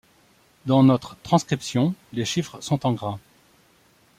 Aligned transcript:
Dans 0.65 0.81
notre 0.81 1.15
transcription, 1.21 1.93
les 2.11 2.25
chiffres 2.25 2.59
sont 2.59 2.87
en 2.87 2.93
gras. 2.93 3.19